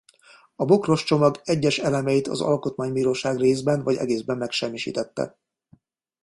[0.55, 5.37] A Bokros-csomag egyes elemeit az Alkotmánybíróság részben vagy egészben megsemmisítette.